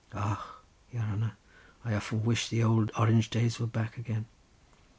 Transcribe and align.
Och, 0.15 0.63
your 0.91 1.03
hanner, 1.03 1.35
I 1.85 1.93
often 1.93 2.23
wished 2.25 2.49
the 2.49 2.63
ould 2.63 2.89
Orange 2.97 3.29
days 3.29 3.59
were 3.59 3.67
back 3.67 3.97
again. 3.99 4.25